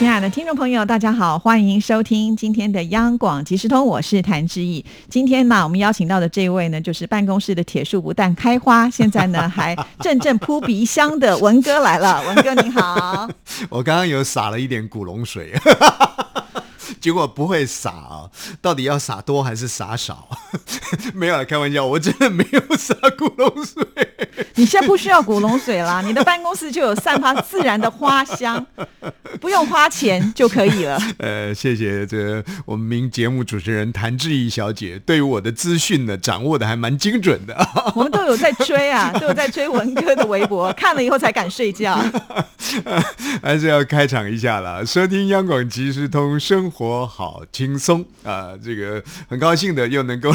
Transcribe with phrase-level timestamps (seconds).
[0.00, 4.82] 亲爱的听众朋友，大家好，欢迎收听今天的央广即时通，我是谭志毅。
[5.10, 12.24] 今天呢，我们邀请到的这位呢，就是办公室的铁树不但开花，现在呢还阵阵扑鼻香的文哥来了。
[12.32, 13.28] 文哥你好，
[13.68, 15.52] 我刚刚有洒了一点古龙水。
[16.98, 18.30] 结果不会洒啊？
[18.62, 20.28] 到底要洒多还是洒少？
[21.12, 23.84] 没有开玩笑，我真的没有洒古龙水。
[24.60, 28.64] 你现在不需要古龙水啦，你的办公室就有散发自然的花香，
[29.40, 31.00] 不用花钱就可以了。
[31.16, 37.56] 呃，谢谢这我们名节目主持人谭志毅小姐，对于我的资讯呢掌握的还蛮精准的。
[37.96, 41.98] 我们都有在追啊，都有在追文哥的微博，看了以后才敢睡觉。
[43.42, 47.06] 还是要开场一下了，收听央广即时通生活。
[47.06, 48.50] 好轻松啊！
[48.62, 50.30] 这个很高兴的又能够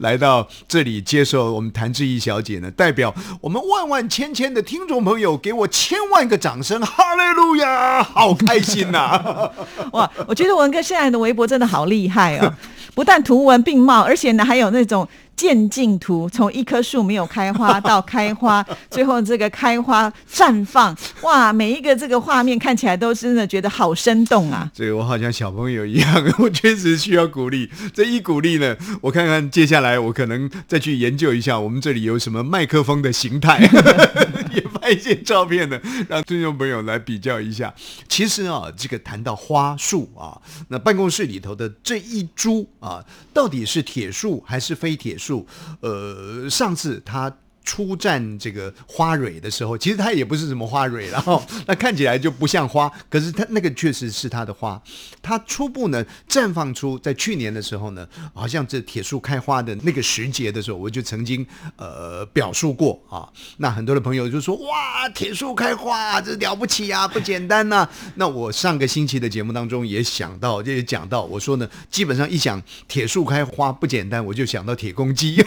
[0.00, 6.80] 来到这里接受我们谭志毅小姐呢，代表我们我们万万千千的听众朋友，给我千万个掌声！
[6.80, 9.48] 哈利路亚，好开心呐！
[9.92, 12.52] 哇，我觉得文哥现在的微博真的好厉害哦，
[12.96, 15.06] 不但图文并茂，而且呢还有那种。
[15.36, 21.52] 渐进图，从一棵树没有开花到开花， 最后这个开花绽放，哇！
[21.52, 24.70] 每一个这个画面看起来都真的觉得好生动啊！
[24.74, 27.70] 所以我好像小朋友一样，我确实需要鼓励。
[27.92, 33.68] 这一鼓励呢，我看看接下来我可能再去研究一下，我们这里有什么麦克风的形态，也
[34.84, 37.74] 拍一些照片呢，让听众朋友来比较一下。
[38.06, 45.16] 其实啊，这个谈到花束啊，那办公室里头的这一株啊，到底是铁树还是非铁？
[45.16, 45.46] 树，
[45.80, 47.34] 呃，上次他。
[47.64, 54.80] 初战这个花蕊的时候，其实它也不是什么花蕊，然 后那看起来就不像花，可是它那个确实是它的花。
[55.22, 61.44] 它初步呢绽放出在去年的时候呢，好像这铁树开花的那个时节的时候，我就曾经
[61.76, 63.26] 呃表述过啊。
[63.56, 75.42] 那很多的朋友就说：“哇，铁树开花，这了不起啊，不简单呐。”那我上个星期的节目当中也想到，也讲到，我说呢，基本上一想铁树开花不简单，我就想到铁公鸡。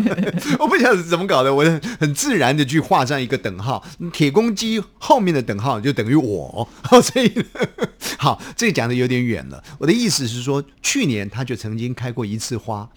[0.60, 1.61] 我不晓得怎么搞的，我。
[1.98, 6.68] 很自然的去画上一个等号，铁公鸡后面的等号就等于我，
[7.02, 7.32] 所以
[8.18, 9.62] 好，这讲的有点远了。
[9.78, 12.88] 我的意思是说，去年他就曾经开过一次花，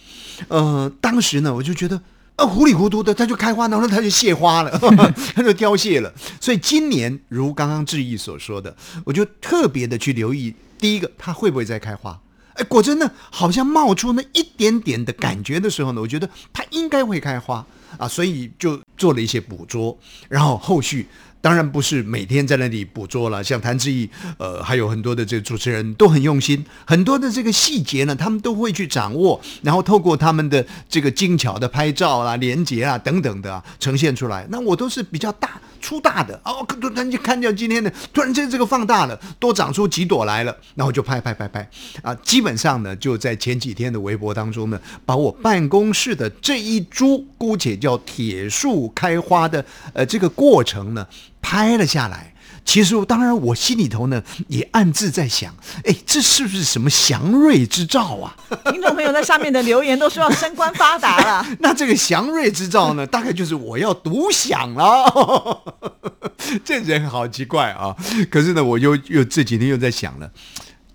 [0.47, 1.99] 呃，当时呢，我就觉得
[2.35, 4.79] 啊糊里糊涂的，它就开花，然后它就谢花了，
[5.35, 6.13] 它就凋谢了。
[6.39, 8.75] 所以今年如刚刚志毅所说的，
[9.05, 12.19] 我就特别的去留意，第一个它会不会再开花？
[12.55, 17.65] 哎，果真呢，好像冒出那一点点的感觉的时候呢，我觉得它应该会开花。
[17.97, 19.97] 啊，所以就做了一些捕捉，
[20.29, 21.07] 然后后续
[21.41, 34.47] 当然不是每天在那里捕捉了，像谭志毅，呃，还有很多的这个主持人都很用心，很多的这个细节呢，他们都会去掌握，然后透过他们的这个精巧的拍照啦、连接啊等等的，呈现出来。
[34.49, 35.61] 那我都是比较大。
[35.85, 41.69] 出大的哦，突然就看见今天的，突然间这个放大了，多长出几朵来了，然后就拍拍拍拍
[42.01, 49.63] 啊，基本上呢就在前几天的微博当中呢，把我办公室的这一株姑且叫铁树开花的
[49.93, 51.05] 呃这个过程呢
[51.39, 52.33] 拍了下来。
[52.65, 55.55] 其实，当然，我心里头呢也暗自在想，
[55.85, 58.35] 哎，这是不是什么祥瑞之兆啊？
[58.73, 61.45] 听众朋友在下面的留言都说要升官发达了。
[61.61, 65.61] 那这个祥瑞之兆呢，大概就是我要独享了。
[66.65, 67.95] 这人好奇怪啊！
[68.29, 70.31] 可是呢，我又又这几天又在想了，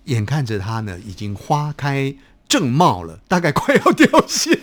[0.04, 2.14] 眼看着他呢已经花开
[2.48, 4.59] 正茂了，大概快要凋谢。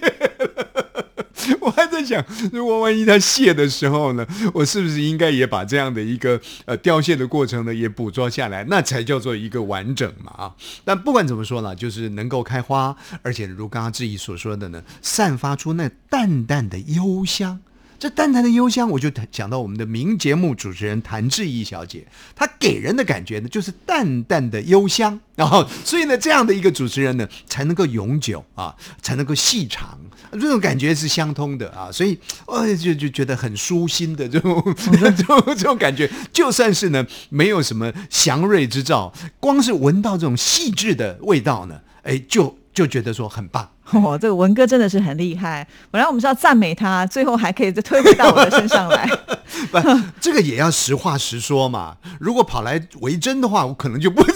[1.61, 10.55] 我还在想，如果万一它谢的时候呢，我是不是应该也把这样的一个呃凋谢的过程呢也捕捉下来，那才叫做一个完整嘛啊！
[10.83, 17.59] 但不管怎么说呢，就是能够开花，而且如刚刚志毅所说的呢，散发出那淡淡的幽香。
[17.99, 22.05] 这淡淡的幽香，我就讲到我们的名节目主持人谭志毅小姐，
[22.35, 29.99] 她给人的感觉呢，就是淡淡的幽香， 然后所以呢，这样的一个主持人呢，才能够永久啊，才能够细长，
[30.33, 43.71] 这种感觉是相通的啊，所以呃，就就觉得很舒心的这种 这种这种感觉，就算是呢，没有什么祥瑞之兆，光是闻到这种细致的味道呢，哎，就就觉得说很棒。
[44.03, 45.65] 哇，这个文哥真的是很厉害。
[45.89, 49.09] 本来我们是要赞美他，最后还可以再推回到我的身上来。
[49.71, 49.79] 不，
[50.19, 51.95] 这个也要实话实说嘛。
[52.19, 54.23] 如果跑来为真的话，我可能就不。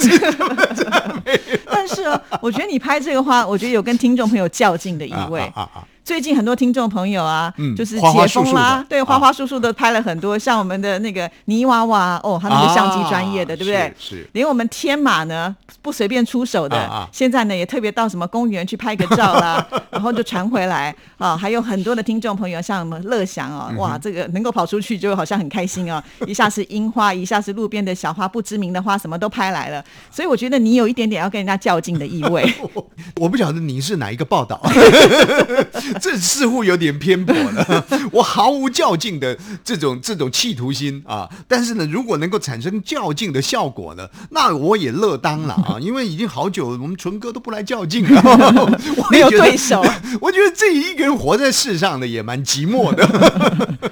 [1.69, 2.03] 但是，
[2.41, 5.51] 我觉得你拍这个话，我觉得有跟听众朋友较劲的意味。
[6.03, 13.93] 最近很多听众朋友啊，嗯就是花花解封树树的，啦对，啊花花叔叔都拍了很多，像我们的那个泥娃娃哦，他那个相机专业的，啊对不对？
[13.99, 21.35] 是是连我们天马呢不随便出手的，啊啊现在呢也特别到什么公园去拍个照啦， 然后就传回来啊。
[21.35, 29.83] 还有很多的听众朋友，像我们乐祥嗯哦，哇，这个能够跑出去就好像很开心哦， 一下是樱花，一下是路边的小花，不知名的花，什么都拍来了。
[30.09, 32.49] 所以我觉得你有一点点要跟人家较劲的意味。
[33.19, 34.61] 我不晓得你是哪一个报道，
[35.99, 37.85] 这似乎有点偏颇了。
[38.11, 48.21] 我毫无较劲的这种这种企图心啊，但是呢，如果能够产生较劲的效果呢，那我也乐当了啊，因为已经好久我们纯哥都不来较劲了，
[48.97, 49.81] 我没有也觉得对手。
[50.19, 53.91] 我觉得自己 一个人活在世上的，也蛮寂寞的。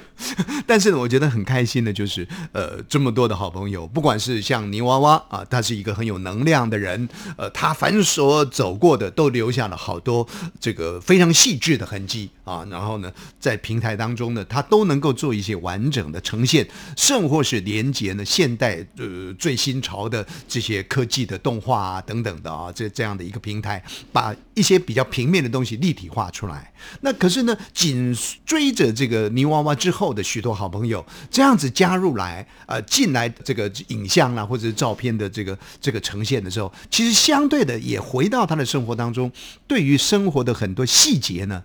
[0.66, 10.24] 但是呢，我觉得很开心的就是，呃，这么多的好朋友，不管是像泥娃娃啊，他是一个很有能量的人，呃，他凡所走过的都留下了好多
[10.60, 12.64] 这个非常细致的痕迹啊。
[12.70, 13.10] 然后呢，
[13.40, 23.82] 在平台当中呢，他都能够做一些完整的呈现，甚或是连接呢现代呃最新潮的这些科技的动画啊等等的啊，这这样的一个平台，
[24.12, 26.72] 把一些比较平面的东西立体化出来。
[27.02, 39.30] 那可是呢，紧追着这个泥娃娃之后的许多好朋友，这样子加入来，呃，进来这个影像啊或者是照片的这个这个呈现的时候，其实相对的也回到他的生活当中，
[39.68, 41.62] 对于生活的很多细节呢，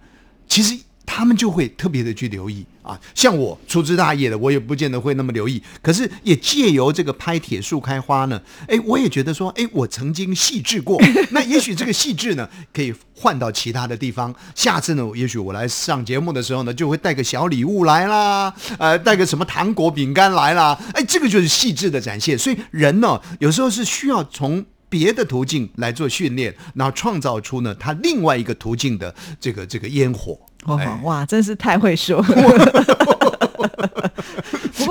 [0.47, 0.77] 其实。
[1.05, 5.61] 他们就会特别的去留意啊，像我粗枝大叶的，我也不见得会那么留意。
[5.81, 11.01] 可是也借由这个拍铁树开花呢，哎，我也觉得说，哎，我曾经细致过。
[11.31, 14.33] 那也许这个细致呢，可以换到其他的地方。
[14.53, 20.79] 下次呢，也许我来上节目的时候呢，就会带个小礼物来啦，呃，带个什么糖果、饼干来啦。
[20.93, 22.37] 哎，这个就是细致的展现。
[22.37, 24.65] 所以人呢，有时候是需要从。
[24.87, 30.39] 别的途径来做训练，然后创造出呢他另外一个途径的这个这个烟火。
[30.65, 32.21] 哦哎，哇，真是太会说。
[32.21, 32.33] 不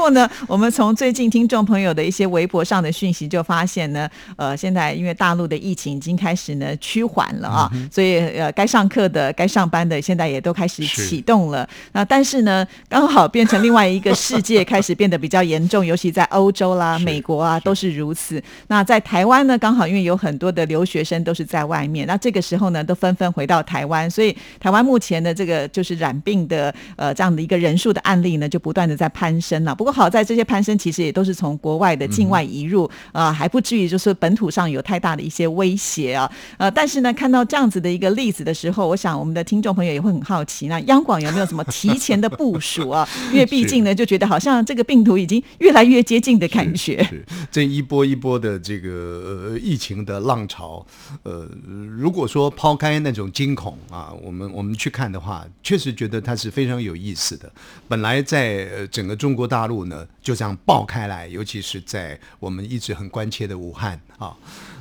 [0.05, 4.07] 过呢，我们从最近听众朋友的一些微博上的讯息就发现呢，
[4.37, 11.67] 呃，现在因为大陆的疫情已经开始呢趋缓了啊，所以呃，该上课的、该上班的，现在也都开始启动了。
[11.93, 18.43] 那但是呢，刚好变成另外一个世界，开始变得比较严重，尤其在欧洲啦、美国啊都是如此。
[18.67, 29.75] 那在台湾呢，刚好因为有很多的留学生都是在外面，那这个时候呢，都纷纷回到台湾，所以台湾目前的这个就是染病的呃这样的一个人数的案例呢，就不断的在攀升了。
[29.75, 36.31] 不过好在这些攀升其实也都是从国外的境外移入，呃，还不至于就是本土上有太大的一些威胁啊。
[36.59, 43.09] 呃，但是呢，看到这样子的一个例子的时候，我想我们的听众朋友也会很好奇，那央广有没有什么提前的部署啊？
[43.33, 47.03] 因为毕竟呢，就觉得好像这个病毒已经越来越接近的感觉。
[47.05, 50.85] 是这一波一波的这个、呃、疫情的浪潮，
[51.23, 51.49] 呃，
[51.97, 57.51] 如果说抛开那种惊恐啊，我们我们去看的话，确实觉得它是非常有意思的。
[57.87, 64.37] 本来在、呃、整个中国大陆呢，就这样爆开来，尤其是在我们一直很关切的武汉啊。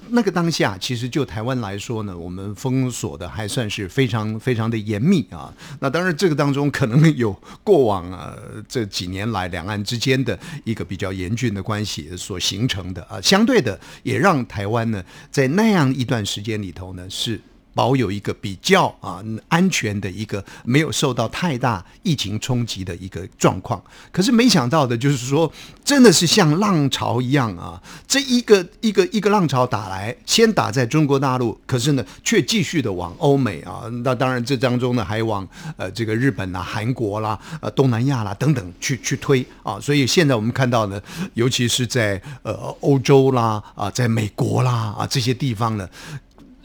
[0.09, 5.51] 那个当下，其实就台湾来说呢，我们封锁的还算是非常非常的严密啊。
[5.79, 7.31] 那当然，这个当中可能有
[7.63, 8.35] 过往啊
[8.67, 17.39] 这几年来两岸之间的一个比较严峻的关系所形成的啊，相对的也让台湾呢在那样一段时间里头呢是。
[17.73, 23.81] 保有一个比较啊安全的一个没有受到太大疫情冲击的一个状况，
[24.11, 25.51] 可是没想到的就是说，
[25.83, 41.01] 真的是像浪潮一样啊，这一个一个一个浪潮打来，先打在中国大陆，可是呢却继续的往欧美啊，那当然这当中呢还往呃这个日本啦、韩国啦、呃东南亚啦等等去去推啊，所以现在我们看到呢，
[41.33, 45.87] 尤其是在呃欧洲啦啊，在美国啦啊这些地方呢。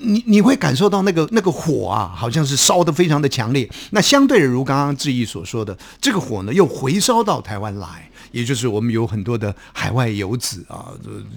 [0.01, 3.69] 你你会感受到那个那个火啊，好像是烧得非常的强烈。
[3.91, 10.87] 那相对的，如刚刚志毅所说的，这个火呢又回烧到台湾来，也就是我们有很多的海外游子啊，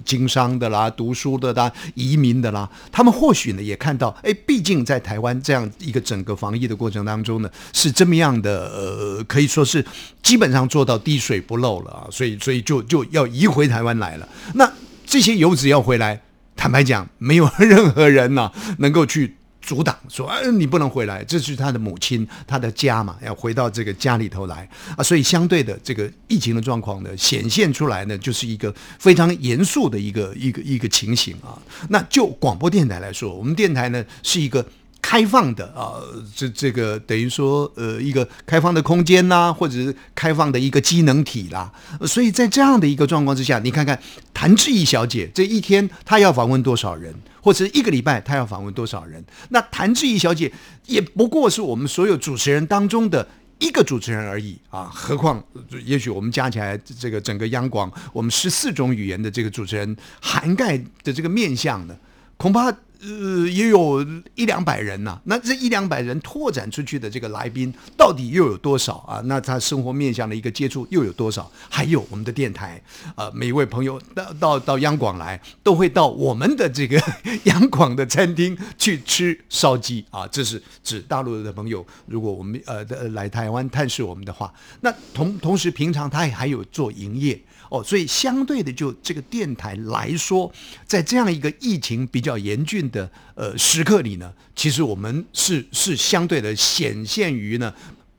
[0.04, 9.84] 经商的啦、读书的啦、移民的啦，他们或许呢也看到，哎，毕竟在台湾这样一个整个防疫的过程当中呢，是这么样的，呃，可以说是
[10.22, 14.28] 基本上做到滴水不漏了啊，所以所以就就要移回台湾来了。
[14.54, 14.70] 那
[15.04, 16.20] 这些游子要回来。
[16.56, 25.02] 坦白讲，没有任何人呐、能够去阻挡，说哎你不能回来，这是他的母亲，他的家嘛，要回到这个家里头来啊。
[25.02, 31.58] 所以相对的，这个疫情的状况呢，显现出来呢，就是一个非常严肃的一个一个一个情形啊。
[31.88, 34.64] 那就广播电台来说，我们电台呢是一个。
[35.12, 36.00] 开放的啊，
[36.34, 41.70] 这这个等于说呃一个开放的空间呐、或者是开放的一个机能体啦。
[42.06, 44.00] 所以在这样的一个状况之下，你看看
[44.32, 49.22] 谭志毅小姐这一天她要访问多少人，或者一个礼拜她要访问多少人？
[49.50, 50.50] 那谭志毅小姐
[50.86, 53.28] 也不过是我们所有主持人当中的。
[53.58, 55.40] 一个主持人而已啊，何况
[55.84, 61.94] 也许我们加起来这个整个央广，我们十四种语言的这个主持人涵盖的这个面向呢，
[62.36, 64.00] 恐怕呃也有
[64.36, 69.20] 一两百人呐、那这一两百人拓展出去的这个来宾，到底又有多少啊？
[69.24, 71.50] 那他生活面向的一个接触又有多少？
[71.68, 72.80] 还有我们的电台，
[73.16, 77.02] 呃，每一位朋友到到到央广来，都会到我们的这个
[77.44, 80.26] 央广的餐厅去吃烧鸡啊。
[80.28, 87.40] 这是指大陆的朋友，如果我们呃的来台湾探视我们的话，那同同时平常他也还有做营业。
[87.72, 90.52] 哦，所以相对的，就这个电台来说，
[90.86, 97.72] 在这样一个疫情比较严峻的呃时刻里呢，其实我们是是相对的显现于呢。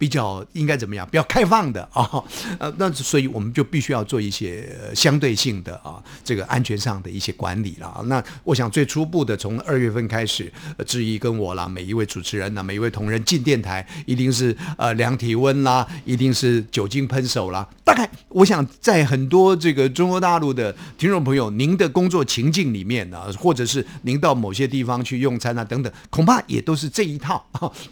[0.04, 1.08] 比较应该怎么样？
[1.10, 2.22] 比较开放的啊，
[2.60, 8.04] 呃，那所以我们就必须要做一些、相对性的啊，这个安全上的一些管理了。
[8.08, 17.66] 那我想最初步的，从二月份开始，呃，志毅跟我啦，每一位主持人呢，每一位同仁进电台，一定是呃量体温啦，一定是酒精喷手啦。
[17.86, 27.46] 大概我想在很多这个中国大陆的听众朋友，您的工作情境里面呢、或者是您到某些地方去用餐啊等等，恐怕也都是这一套，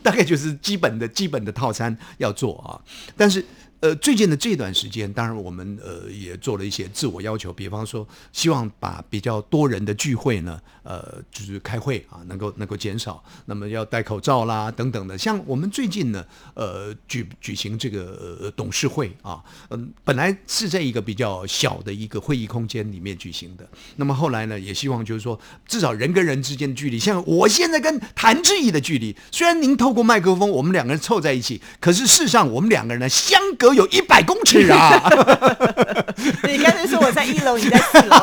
[0.03, 2.79] 大概就是基本的基本的套餐要做啊。
[3.15, 3.43] 但是
[3.81, 15.17] 呃，最近的这段时间，当然我们呃也做了一些自我要求，比方说希望把比较多人的聚会呢，呃，就是开会啊，能够能够减少，那么要戴口罩啦等等的。
[15.17, 16.23] 像我们最近呢，
[16.53, 35.01] 呃，举举行这个、呃、董事会啊，嗯、本来是在一个比较小的一个会议空间里面举行的，那么后来呢，也希望就是说，至少人跟人之间的距离，像我现在跟谭志毅的距离，虽然您透过麦克风，我们两个人凑在一起，可是事实上我们两个人呢，相隔有一百公尺啊。
[36.43, 38.15] 你刚才说我在一楼，你在四楼，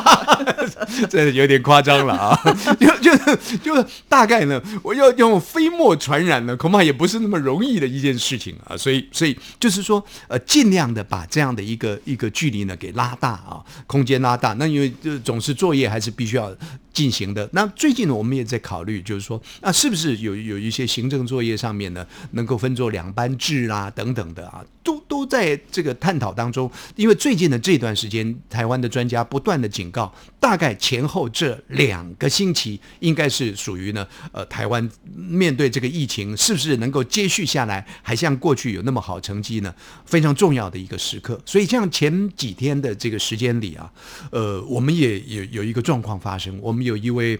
[1.10, 2.40] 这有点夸张了啊！
[2.78, 8.76] 就就是就是大概呢，我要用飞沫传染呢，恐怕也不是那么容易的一件事情啊。
[8.76, 14.52] 所以所以就是说，呃，尽量的把这样的一个一个距离呢给拉大啊，空间拉大。
[14.54, 16.54] 那因为就总是作业还是必须要
[16.92, 17.48] 进行的。
[17.52, 26.70] 那最近呢，我们也在考虑，就是说，那是不是有有一些行政作业上面呢，能够分作两班制啦等等的啊，都都在在这个探讨当中。
[26.96, 39.74] 因为最近的这段时间，台湾的专家不断的警告，大概前后这两个星期，应该是属于呢，呃，台湾面对这个疫情是不是能够接续下来，还像过去有那么好成绩呢？
[40.04, 41.40] 非常重要的一个时刻。
[41.46, 43.90] 所以像前几天的这个时间里啊，
[44.32, 47.38] 呃，我们也有有一个状况发生，我们有一位。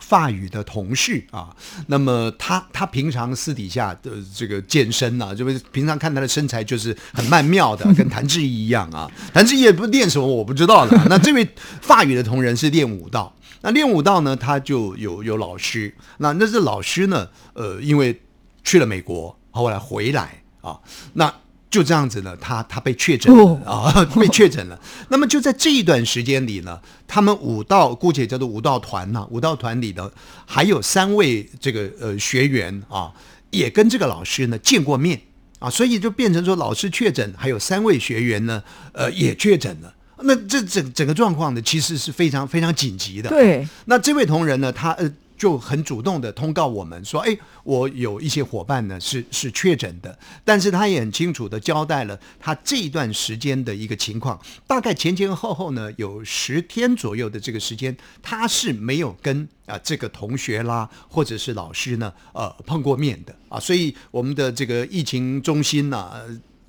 [0.00, 1.54] 法语的同事啊，
[1.86, 9.10] 那么他他平常私底下的这个健身啊，就是平常看他的身材就是很曼妙的， 跟谭志毅一样啊。
[9.32, 10.96] 谭志毅也不练什么我不知道的。
[11.08, 11.48] 那这位
[11.80, 18.20] 法语的同仁是练武道，那练武道呢，他就有有老师，那那这老师呢，呃，因为
[18.64, 20.78] 去了美国，后来回来啊，
[21.14, 21.32] 那。
[21.70, 24.80] 就这样子呢，他他被确诊了啊， 被确诊了。
[25.08, 30.10] 那么就在这一段时间里呢，他们武道姑且叫做武道团呐、武道团里的
[30.46, 33.12] 还有三位这个呃学员啊，
[33.50, 35.20] 也跟这个老师呢见过面
[35.58, 39.94] 啊，所以就变成说老师确诊，还有三位学员呢，呃也确诊了。
[40.22, 43.28] 那这整整个状况呢，其实是非常非常紧急的。
[43.28, 45.08] 对，那这位同仁呢，他呃
[45.38, 63.36] 就很主动的通告我们说，哎，我有一些伙伴呢是是确诊的，但是他也很清楚的交代了他这一段时间的一个情况，大概前前后后呢有十天左右的这个时间，他是没有跟啊、这个同学啦或者是老师呢呃碰过面的。
[63.48, 66.12] 啊，所以我们的这个疫情中心呢、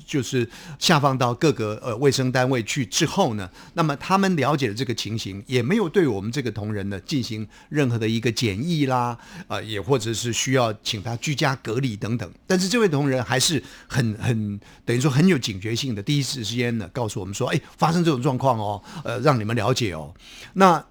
[0.09, 0.49] 就是
[0.79, 9.15] 下放到各个呃卫生单位去之后呢，那么他们了解了这个情形，也没有对我们这个同仁呢进行任何的一个检疫啦，
[9.47, 12.27] 啊、也或者是需要请他居家隔离等等。
[12.47, 20.11] 但是这位同仁还是很很等于说很有警觉性的，第一时间呢告诉我们说，哎，发生这种状况哦，呃，让你们了解哦。
[20.53, 20.83] 那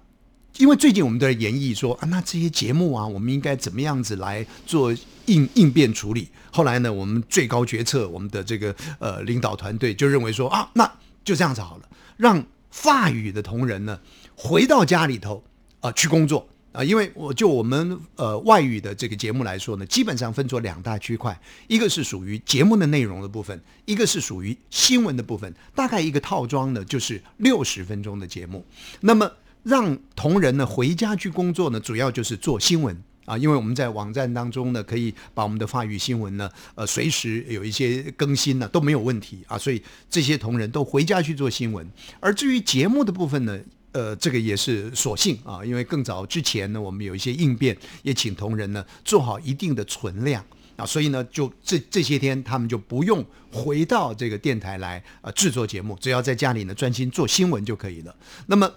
[0.59, 4.93] 因为最近我们都在研议说啊，那这些节目啊，我们应该怎么样子来做
[5.27, 6.27] 应应变处理？
[6.51, 10.85] 后来呢，我们最高决策，我们的这个呃领导团队就认为说啊，那
[11.23, 11.83] 就这样子好了，
[12.17, 14.01] 让法语的同仁呢
[14.35, 15.41] 回到家里头
[15.79, 16.49] 啊、去工作。
[16.71, 25.51] 啊，因为我就我们呃外语的这个节目来说呢，基本上分作两大区块，一个是属于节目的内容的部分，一个是属于新闻的部分。
[25.73, 28.63] 大概一个套装呢，就是六十分钟的节目。
[28.99, 29.31] 那么
[29.63, 33.03] 让同仁呢回家去工作呢，主要就是做新闻。
[33.25, 39.55] 啊，因为我们在网站当中呢，可以把我们的法语新闻呢，呃，随时有一些更新呢，都没有问题啊。
[39.55, 41.87] 所以这些同仁都回家去做新闻。
[42.19, 43.59] 而至于节目的部分呢，
[43.91, 50.43] 呃，这个也是所幸啊，因为更早之前呢，我们有一些应变，也请同仁呢做好一定的存量
[50.75, 58.15] 啊，所以呢，就这这些天他们就不用回到这个电台来呃制作节目，只要在家里呢专心做新闻就可以了。
[58.47, 58.67] 那么。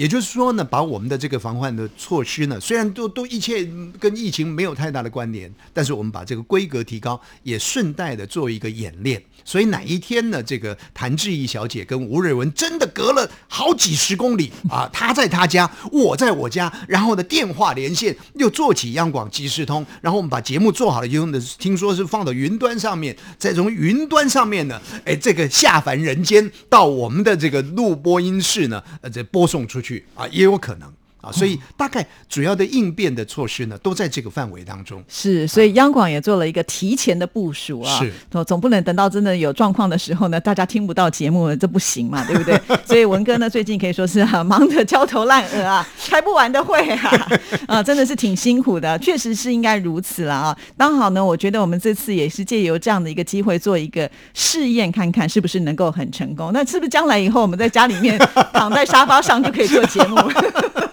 [0.00, 9.22] 也就是说呢，把我们的这个防范的措施呢，虽然都都一切跟疫情没有太大的关联，但是我们把这个规格提高，也顺带的做一个演练。
[9.44, 30.92] 所以哪一天呢，这个谭志毅小姐跟吴瑞文真的隔了好几十公里啊，她在她家，我在我家，然后呢电话连线又做起央广即时通，然后我们把节目做好了，用的听说是放到云端上面，再从云端上面呢，哎，这个下凡人间到我们的这个录播音室呢，呃，这播送出去啊，也有可能。
[31.20, 35.02] 啊，所以大概主要的应变的措施呢，都在这个范围当中。
[35.08, 37.98] 是，所以央广也做了一个提前的部署啊。
[37.98, 42.60] 是，总总不能等到真的有状况的时候呢，大家听不到节目，这不行嘛， 对不对？
[42.86, 47.28] 所以文哥呢，最近可以说是啊，忙得焦头烂额啊， 开不完的会啊，
[47.66, 50.56] 啊，真的是挺辛苦的，确实是应该如此了啊。
[50.76, 56.50] 刚好呢，我觉得我们这次也是借由这样的一个机会，做一个试验，看看是不是能够很成功。
[56.52, 58.18] 那是不是将来以后我们在家里面
[58.52, 60.16] 躺在沙发上就可以做节目？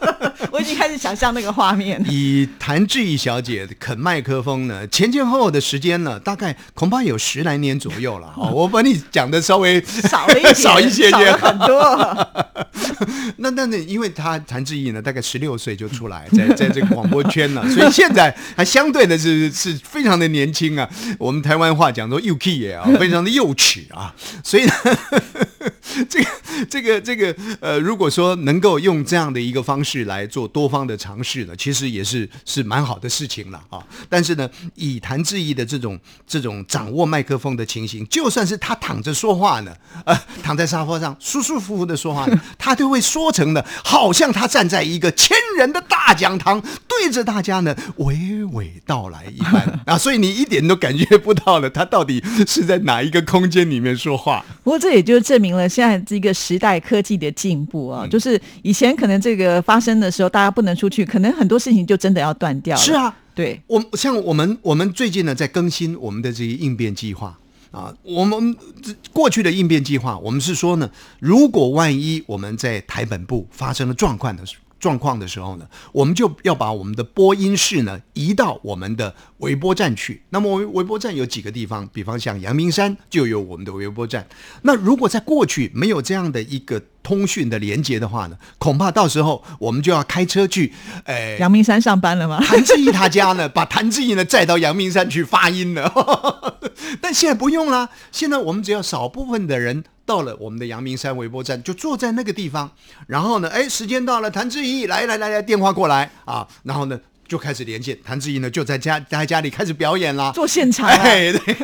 [0.58, 2.04] 我已经开始想象那个画面。
[2.10, 8.34] 以谭志毅小姐啃麦克风呢，前前后后的时间呢，大概恐怕有十来年左右了。
[8.52, 12.28] 我把你讲的稍微少了一 少一些，少了很多。
[13.38, 20.90] 那那那，因为他谭志毅呢，大概十六岁就出来，在在这个广播圈了，所以现在还相对的是是非常的年轻啊。
[21.20, 24.12] 我们台湾话讲说幼气也啊，非常的幼齿啊。
[24.44, 24.74] 所以呢，
[26.10, 26.30] 这个
[26.70, 33.84] 这个这个呃，如果说能够用这样的一个方式来做多方的尝试呢，其实也是是蛮好的事情了啊。
[34.10, 39.72] 但是呢，以谈志毅的这种这种掌握麦克风的情形，就算是他躺着说话呢，
[40.06, 49.98] 呃，躺在沙发上舒舒服服的说话呢， 他都会说成呢，好像他站在一个千人的大讲堂，对着大家呢娓娓道来一般 啊。
[49.98, 54.46] 所以你一点都感觉不到了，他到底是在哪一个空间里面说话。
[54.64, 62.82] 不过这也就证明了现在这个时代科技的进步啊，就是以前可能这个发生的时候，大家不能出去，可能很多事情就真的要断掉了。
[62.82, 67.38] 是啊，对，我像我们我们最近呢在更新我们的这些应变计划
[67.72, 80.22] 啊，我们这过去的应变计划，我们是说呢，如果万一我们在台本部发生了状况的时状况的时候呢，我们就要把我们的播音室呢移到我们的微波站去。
[80.30, 84.28] 那么微微波站有几个地方，比方像阳明山就有我们的微波站。
[84.62, 90.74] 那如果在过去没有这样的一个通讯的连接的话呢，恐怕到时候我们就要开车去，
[91.06, 92.44] 呃，阳明山上班了吗？
[92.44, 96.60] 谭志毅他家呢， 把谭志毅呢载到阳明山去发音了。
[97.00, 102.70] 但现在不用啦，现在我们只要少部分的人到了我们的阳明山微波站，就坐在那个地方，
[103.08, 111.56] 然后呢，哎，时间到了，谭志毅来来来来，电话过来啊，然后呢就开始连线，谭志毅呢就在家在家里开始表演啦，做现场啊， 哎，对，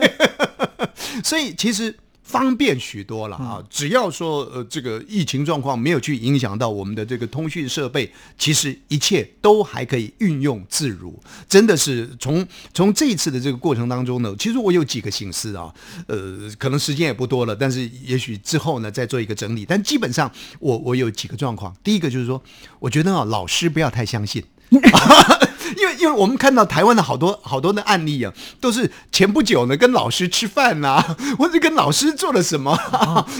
[1.21, 3.61] 所以其实方便许多了啊！
[3.69, 11.21] 只要说呃这个疫情状况没有去影响到我们的这个通讯设备，其实一切都还可以运用自如。
[11.47, 15.71] 真的是从从这一次的这个过程当中呢，其实我有几个心思啊，
[16.07, 19.65] 呃，可能时间也不多了，但是也许之后呢再做一个整理。
[19.65, 22.41] 但基本上我我有几个状况，第一个就是说，
[22.79, 24.41] 我觉得啊老师不要太相信。
[25.77, 28.31] 因为因为我们看到台湾的好多好多的案例啊，
[28.61, 31.01] 都是前不久呢跟老师吃饭呐、
[31.37, 32.75] 或者跟老师做了什么，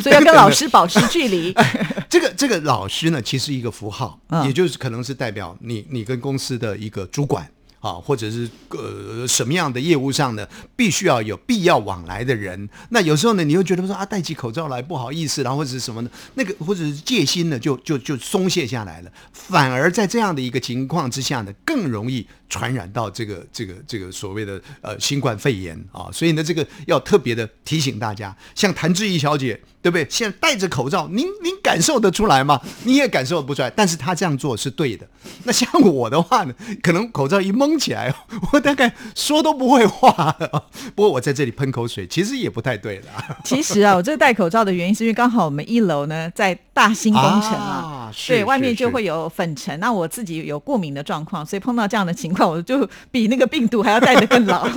[0.02, 1.54] 所以要跟老师保持距离。
[2.10, 7.48] 这个这个老师呢，其实一个符号，嗯也就是可能是代表你你跟公司的一个主管。
[7.84, 12.70] 啊，或者是呃什么样的业务上呢，必须要有必要往来的人。
[12.92, 16.10] 那有时候呢，你又觉得说啊，戴起口罩来不好意思，然后或者是什么呢？
[16.36, 19.12] 那个或者是戒心呢，就就就松懈下来了。
[19.34, 26.08] 反而在这样的一个情况之下呢，更容易传染到这个这个这个所谓的呃新冠肺炎啊。
[26.14, 30.06] 所以呢，这个要特别的提醒大家，像谭志怡小姐，对不对？
[30.08, 32.62] 现在戴着口罩，您您感受得出来吗？
[32.84, 35.08] 你也感受不出来，但是她这样做是对的。
[35.46, 38.14] 那像我的话呢，可能口罩一蒙起来，
[38.54, 40.68] 我大概说都不会话了。
[40.94, 43.08] 不过我在这里喷口水，其实也不太对的。
[43.44, 49.80] 其实啊，我这个戴口罩的原因是因为刚好我们一楼呢在大兴工程啊，对，外面就会有粉尘。
[49.80, 54.68] 那我自己有过敏的状况，所以碰到这样的情况，我就比那个病毒还要带得更牢。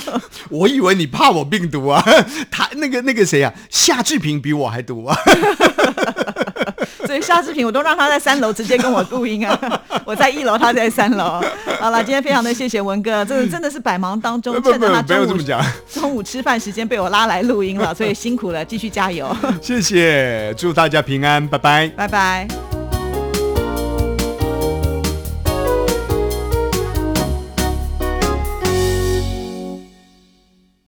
[0.50, 2.04] 我以为你怕我病毒啊，
[2.50, 5.16] 他那个那个谁啊，夏志平比我还毒啊。
[7.06, 11.40] 所 所以夏志平我都让他在三楼直接跟我录音啊，我在一楼，他在三楼。
[11.78, 19.32] 好了，今天非常的谢谢文哥，这个真的是百忙当中不不趁着他中午这么讲，中午吃饭时间被我拉来录音了，所以辛苦了，继续加油，
[19.62, 21.86] 谢谢，祝大家平安，拜拜。
[21.96, 22.73] 拜拜。